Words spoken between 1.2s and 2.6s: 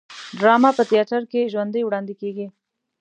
کې ژوندی وړاندې کیږي